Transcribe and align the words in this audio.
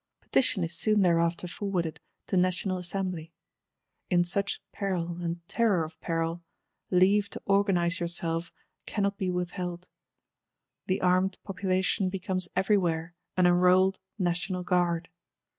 Petition 0.19 0.63
is 0.63 0.73
soon 0.73 1.03
thereafter 1.03 1.47
forwarded 1.47 1.99
to 2.25 2.35
National 2.35 2.79
Assembly; 2.79 3.31
in 4.09 4.23
such 4.23 4.59
peril 4.71 5.17
and 5.21 5.47
terror 5.47 5.83
of 5.83 6.01
peril, 6.01 6.41
leave 6.89 7.29
to 7.29 7.41
organise 7.45 7.99
yourself 7.99 8.51
cannot 8.87 9.19
be 9.19 9.29
withheld: 9.29 9.87
the 10.87 11.01
armed 11.01 11.37
population 11.43 12.09
becomes 12.09 12.47
everywhere 12.55 13.13
an 13.37 13.45
enrolled 13.45 13.99
National 14.17 14.63
Guard. 14.63 15.07